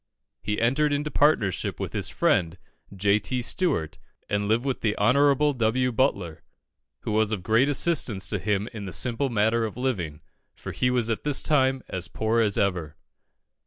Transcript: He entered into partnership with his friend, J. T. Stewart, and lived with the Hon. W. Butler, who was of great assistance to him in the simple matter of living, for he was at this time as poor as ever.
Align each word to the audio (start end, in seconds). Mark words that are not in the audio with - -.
He 0.41 0.59
entered 0.59 0.91
into 0.91 1.11
partnership 1.11 1.79
with 1.79 1.93
his 1.93 2.09
friend, 2.09 2.57
J. 2.91 3.19
T. 3.19 3.43
Stewart, 3.43 3.99
and 4.27 4.47
lived 4.47 4.65
with 4.65 4.81
the 4.81 4.95
Hon. 4.97 5.13
W. 5.53 5.91
Butler, 5.91 6.43
who 7.01 7.11
was 7.11 7.31
of 7.31 7.43
great 7.43 7.69
assistance 7.69 8.27
to 8.31 8.39
him 8.39 8.67
in 8.73 8.85
the 8.87 8.93
simple 8.93 9.29
matter 9.29 9.63
of 9.63 9.77
living, 9.77 10.21
for 10.55 10.71
he 10.71 10.89
was 10.89 11.11
at 11.11 11.23
this 11.23 11.43
time 11.43 11.83
as 11.87 12.07
poor 12.07 12.41
as 12.41 12.57
ever. 12.57 12.97